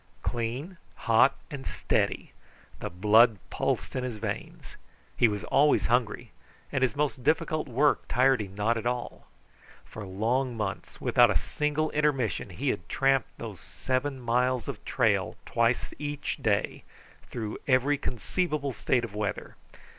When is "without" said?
10.99-11.29